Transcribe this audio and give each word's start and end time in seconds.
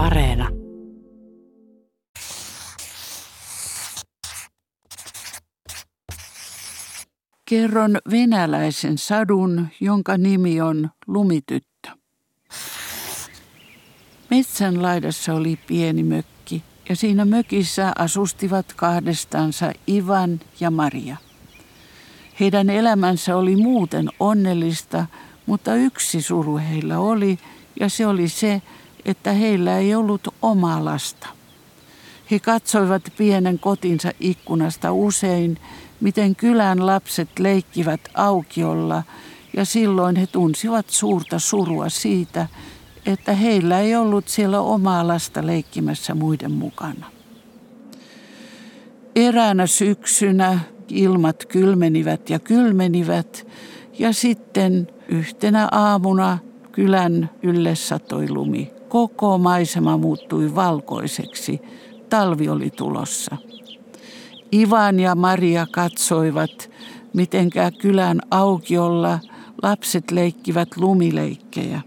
Areena. 0.00 0.48
Kerron 7.44 7.98
venäläisen 8.10 8.98
sadun, 8.98 9.68
jonka 9.80 10.18
nimi 10.18 10.60
on 10.60 10.90
Lumityttö. 11.06 11.90
Metsän 14.30 14.82
laidassa 14.82 15.34
oli 15.34 15.58
pieni 15.66 16.02
mökki 16.02 16.62
ja 16.88 16.96
siinä 16.96 17.24
mökissä 17.24 17.92
asustivat 17.98 18.72
kahdestansa 18.76 19.72
Ivan 19.88 20.40
ja 20.60 20.70
Maria. 20.70 21.16
Heidän 22.40 22.70
elämänsä 22.70 23.36
oli 23.36 23.56
muuten 23.56 24.08
onnellista, 24.20 25.06
mutta 25.46 25.74
yksi 25.74 26.22
suru 26.22 26.58
heillä 26.58 26.98
oli 26.98 27.38
ja 27.80 27.88
se 27.88 28.06
oli 28.06 28.28
se, 28.28 28.62
että 29.04 29.32
heillä 29.32 29.78
ei 29.78 29.94
ollut 29.94 30.28
omaa 30.42 30.84
lasta. 30.84 31.26
He 32.30 32.38
katsoivat 32.38 33.02
pienen 33.16 33.58
kotinsa 33.58 34.12
ikkunasta 34.20 34.92
usein, 34.92 35.58
miten 36.00 36.36
kylän 36.36 36.86
lapset 36.86 37.38
leikkivät 37.38 38.00
aukiolla 38.14 39.02
ja 39.56 39.64
silloin 39.64 40.16
he 40.16 40.26
tunsivat 40.26 40.90
suurta 40.90 41.38
surua 41.38 41.88
siitä, 41.88 42.46
että 43.06 43.32
heillä 43.32 43.80
ei 43.80 43.96
ollut 43.96 44.28
siellä 44.28 44.60
omaa 44.60 45.08
lasta 45.08 45.46
leikkimässä 45.46 46.14
muiden 46.14 46.52
mukana. 46.52 47.06
Eräänä 49.16 49.66
syksynä 49.66 50.60
ilmat 50.88 51.46
kylmenivät 51.46 52.30
ja 52.30 52.38
kylmenivät 52.38 53.46
ja 53.98 54.12
sitten 54.12 54.88
yhtenä 55.08 55.68
aamuna 55.72 56.38
kylän 56.72 57.30
ylle 57.42 57.74
satoi 57.74 58.30
lumi. 58.30 58.79
Koko 58.90 59.38
maisema 59.38 59.98
muuttui 59.98 60.54
valkoiseksi. 60.54 61.60
Talvi 62.08 62.48
oli 62.48 62.70
tulossa. 62.70 63.36
Ivan 64.52 65.00
ja 65.00 65.14
Maria 65.14 65.66
katsoivat, 65.72 66.70
mitenkä 67.14 67.70
kylän 67.70 68.20
aukiolla 68.30 69.18
lapset 69.62 70.10
leikkivät 70.10 70.68
lumileikkejä. 70.76 71.80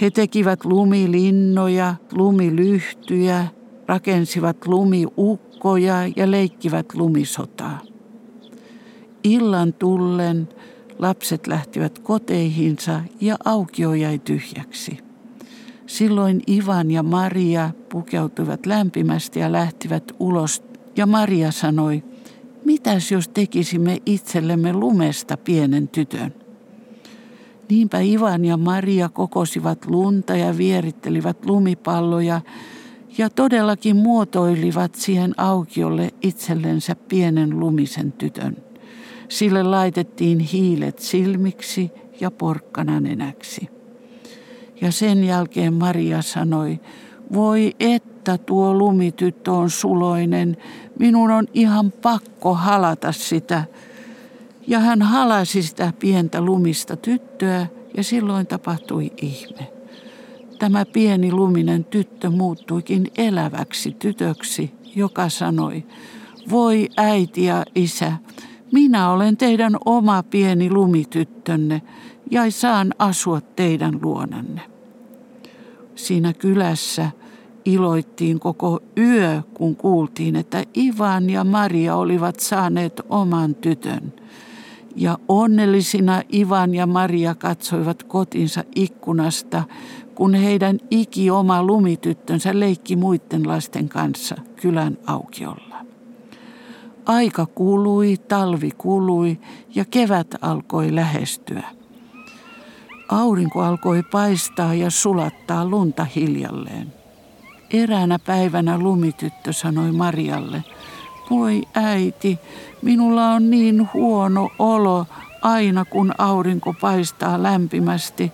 He 0.00 0.10
tekivät 0.10 0.64
lumilinnoja, 0.64 1.94
lumilyhtyjä, 2.12 3.46
rakensivat 3.86 4.66
lumiukkoja 4.66 5.96
ja 6.16 6.30
leikkivät 6.30 6.94
lumisotaa. 6.94 7.80
Illan 9.24 9.72
tullen 9.72 10.48
lapset 10.98 11.46
lähtivät 11.46 11.98
koteihinsa 11.98 13.00
ja 13.20 13.36
aukio 13.44 13.94
jäi 13.94 14.18
tyhjäksi. 14.18 15.11
Silloin 15.92 16.42
Ivan 16.48 16.90
ja 16.90 17.02
Maria 17.02 17.70
pukeutuivat 17.88 18.66
lämpimästi 18.66 19.40
ja 19.40 19.52
lähtivät 19.52 20.12
ulos. 20.18 20.62
Ja 20.96 21.06
Maria 21.06 21.50
sanoi, 21.50 22.02
mitäs 22.64 23.12
jos 23.12 23.28
tekisimme 23.28 23.98
itsellemme 24.06 24.72
lumesta 24.72 25.36
pienen 25.36 25.88
tytön? 25.88 26.34
Niinpä 27.68 28.00
Ivan 28.00 28.44
ja 28.44 28.56
Maria 28.56 29.08
kokosivat 29.08 29.86
lunta 29.86 30.36
ja 30.36 30.58
vierittelivät 30.58 31.46
lumipalloja 31.46 32.40
ja 33.18 33.30
todellakin 33.30 33.96
muotoilivat 33.96 34.94
siihen 34.94 35.40
aukiolle 35.40 36.14
itsellensä 36.22 36.96
pienen 37.08 37.60
lumisen 37.60 38.12
tytön. 38.12 38.56
Sille 39.28 39.62
laitettiin 39.62 40.38
hiilet 40.38 40.98
silmiksi 40.98 41.90
ja 42.20 42.30
porkkana 42.30 43.00
nenäksi. 43.00 43.81
Ja 44.80 44.92
sen 44.92 45.24
jälkeen 45.24 45.74
Maria 45.74 46.22
sanoi, 46.22 46.80
voi 47.32 47.74
että 47.80 48.38
tuo 48.38 48.74
lumityttö 48.74 49.52
on 49.52 49.70
suloinen, 49.70 50.56
minun 50.98 51.30
on 51.30 51.46
ihan 51.54 51.92
pakko 51.92 52.54
halata 52.54 53.12
sitä. 53.12 53.64
Ja 54.66 54.80
hän 54.80 55.02
halasi 55.02 55.62
sitä 55.62 55.92
pientä 55.98 56.40
lumista 56.40 56.96
tyttöä 56.96 57.66
ja 57.96 58.04
silloin 58.04 58.46
tapahtui 58.46 59.12
ihme. 59.22 59.72
Tämä 60.58 60.84
pieni 60.84 61.32
luminen 61.32 61.84
tyttö 61.84 62.30
muuttuikin 62.30 63.10
eläväksi 63.18 63.96
tytöksi, 63.98 64.74
joka 64.96 65.28
sanoi, 65.28 65.84
voi 66.50 66.88
äiti 66.96 67.44
ja 67.44 67.64
isä, 67.74 68.12
minä 68.72 69.10
olen 69.10 69.36
teidän 69.36 69.76
oma 69.84 70.22
pieni 70.22 70.70
lumityttönne 70.70 71.82
ja 72.32 72.50
saan 72.50 72.94
asua 72.98 73.40
teidän 73.40 73.98
luonanne. 74.02 74.60
Siinä 75.94 76.32
kylässä 76.32 77.10
iloittiin 77.64 78.40
koko 78.40 78.80
yö, 78.98 79.42
kun 79.54 79.76
kuultiin, 79.76 80.36
että 80.36 80.64
Ivan 80.76 81.30
ja 81.30 81.44
Maria 81.44 81.96
olivat 81.96 82.40
saaneet 82.40 83.00
oman 83.08 83.54
tytön. 83.54 84.12
Ja 84.96 85.18
onnellisina 85.28 86.22
Ivan 86.34 86.74
ja 86.74 86.86
Maria 86.86 87.34
katsoivat 87.34 88.02
kotinsa 88.02 88.64
ikkunasta, 88.74 89.62
kun 90.14 90.34
heidän 90.34 90.78
iki 90.90 91.30
oma 91.30 91.62
lumityttönsä 91.62 92.50
leikki 92.60 92.96
muiden 92.96 93.48
lasten 93.48 93.88
kanssa 93.88 94.36
kylän 94.56 94.98
aukiolla. 95.06 95.76
Aika 97.06 97.46
kului, 97.46 98.16
talvi 98.28 98.70
kului 98.78 99.38
ja 99.74 99.84
kevät 99.84 100.34
alkoi 100.40 100.94
lähestyä. 100.94 101.81
Aurinko 103.12 103.62
alkoi 103.62 104.02
paistaa 104.02 104.74
ja 104.74 104.90
sulattaa 104.90 105.64
lunta 105.64 106.06
hiljalleen. 106.16 106.92
Eräänä 107.70 108.18
päivänä 108.18 108.78
lumityttö 108.78 109.52
sanoi 109.52 109.92
Marialle, 109.92 110.64
voi 111.30 111.62
äiti, 111.74 112.38
minulla 112.82 113.28
on 113.28 113.50
niin 113.50 113.88
huono 113.94 114.50
olo 114.58 115.06
aina 115.42 115.84
kun 115.84 116.14
aurinko 116.18 116.74
paistaa 116.80 117.42
lämpimästi. 117.42 118.32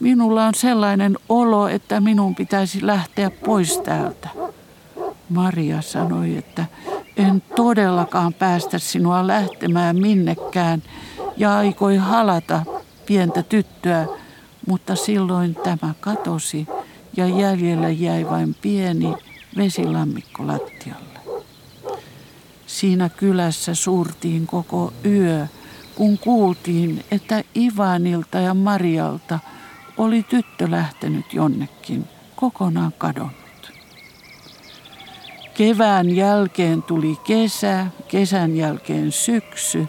Minulla 0.00 0.46
on 0.46 0.54
sellainen 0.54 1.16
olo, 1.28 1.68
että 1.68 2.00
minun 2.00 2.34
pitäisi 2.34 2.86
lähteä 2.86 3.30
pois 3.30 3.78
täältä. 3.78 4.28
Maria 5.28 5.82
sanoi, 5.82 6.36
että 6.36 6.64
en 7.16 7.42
todellakaan 7.56 8.34
päästä 8.34 8.78
sinua 8.78 9.26
lähtemään 9.26 9.96
minnekään 9.96 10.82
ja 11.36 11.56
aikoi 11.56 11.96
halata 11.96 12.62
pientä 13.06 13.42
tyttöä, 13.42 14.06
mutta 14.70 14.96
silloin 14.96 15.54
tämä 15.54 15.94
katosi 16.00 16.66
ja 17.16 17.26
jäljellä 17.26 17.88
jäi 17.88 18.26
vain 18.30 18.56
pieni 18.62 19.14
vesilammikko 19.56 20.46
lattialle. 20.46 21.20
Siinä 22.66 23.08
kylässä 23.08 23.74
suurtiin 23.74 24.46
koko 24.46 24.92
yö, 25.04 25.46
kun 25.94 26.18
kuultiin, 26.18 27.04
että 27.10 27.44
Ivanilta 27.56 28.38
ja 28.38 28.54
Marialta 28.54 29.38
oli 29.96 30.22
tyttö 30.22 30.70
lähtenyt 30.70 31.34
jonnekin, 31.34 32.08
kokonaan 32.36 32.92
kadonnut. 32.98 33.72
Kevään 35.54 36.16
jälkeen 36.16 36.82
tuli 36.82 37.16
kesä, 37.24 37.86
kesän 38.08 38.56
jälkeen 38.56 39.12
syksy 39.12 39.88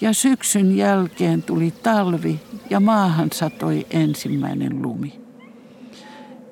ja 0.00 0.12
syksyn 0.12 0.76
jälkeen 0.76 1.42
tuli 1.42 1.72
talvi 1.82 2.40
ja 2.70 2.80
maahan 2.80 3.28
satoi 3.32 3.86
ensimmäinen 3.90 4.82
lumi. 4.82 5.20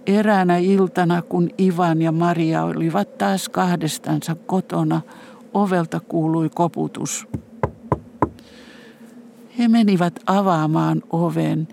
Eräänä 0.06 0.56
iltana, 0.56 1.22
kun 1.22 1.50
Ivan 1.60 2.02
ja 2.02 2.12
Maria 2.12 2.62
olivat 2.62 3.18
taas 3.18 3.48
kahdestansa 3.48 4.34
kotona, 4.34 5.00
ovelta 5.54 6.00
kuului 6.00 6.50
koputus. 6.54 7.26
He 9.58 9.68
menivät 9.68 10.20
avaamaan 10.26 11.02
oven 11.10 11.68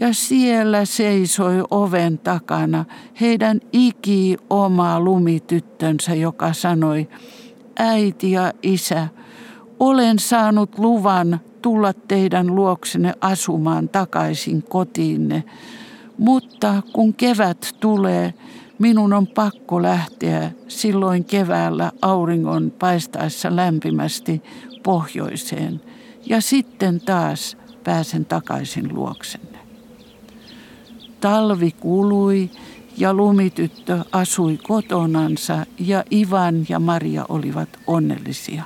ja 0.00 0.14
siellä 0.14 0.84
seisoi 0.84 1.64
oven 1.70 2.18
takana 2.18 2.84
heidän 3.20 3.60
iki 3.72 4.36
oma 4.50 5.00
lumityttönsä, 5.00 6.14
joka 6.14 6.52
sanoi, 6.52 7.08
äiti 7.78 8.30
ja 8.30 8.52
isä, 8.62 9.08
olen 9.82 10.18
saanut 10.18 10.78
luvan 10.78 11.40
tulla 11.62 11.92
teidän 11.92 12.54
luoksenne 12.54 13.14
asumaan 13.20 13.88
takaisin 13.88 14.62
kotiinne, 14.62 15.44
mutta 16.18 16.82
kun 16.92 17.14
kevät 17.14 17.76
tulee, 17.80 18.34
minun 18.78 19.12
on 19.12 19.26
pakko 19.26 19.82
lähteä 19.82 20.52
silloin 20.68 21.24
keväällä 21.24 21.92
auringon 22.02 22.72
paistaessa 22.78 23.56
lämpimästi 23.56 24.42
pohjoiseen 24.82 25.80
ja 26.26 26.40
sitten 26.40 27.00
taas 27.00 27.56
pääsen 27.84 28.24
takaisin 28.24 28.94
luoksenne. 28.94 29.58
Talvi 31.20 31.70
kului 31.70 32.50
ja 32.98 33.14
lumityttö 33.14 33.98
asui 34.12 34.58
kotonansa 34.62 35.66
ja 35.78 36.04
Ivan 36.12 36.66
ja 36.68 36.78
Maria 36.78 37.24
olivat 37.28 37.68
onnellisia. 37.86 38.64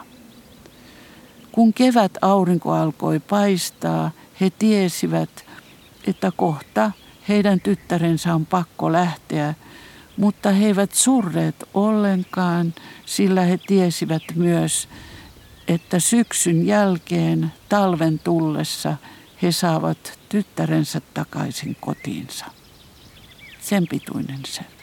Kun 1.56 1.72
kevät 1.72 2.12
aurinko 2.22 2.72
alkoi 2.72 3.20
paistaa, 3.20 4.10
he 4.40 4.50
tiesivät, 4.50 5.44
että 6.06 6.32
kohta 6.36 6.90
heidän 7.28 7.60
tyttärensä 7.60 8.34
on 8.34 8.46
pakko 8.46 8.92
lähteä, 8.92 9.54
Mutta 10.16 10.50
he 10.50 10.66
eivät 10.66 10.94
surreet 10.94 11.64
ollenkaan, 11.74 12.74
sillä 13.06 13.40
he 13.40 13.58
tiesivät 13.66 14.22
myös, 14.34 14.88
että 15.68 15.98
syksyn 15.98 16.66
jälkeen 16.66 17.52
talven 17.68 18.18
tullessa 18.18 18.96
he 19.42 19.52
saavat 19.52 20.18
tyttärensä 20.28 21.00
takaisin 21.14 21.76
kotiinsa. 21.80 22.44
Sen 23.60 23.86
pituinen 23.90 24.40
se. 24.46 24.75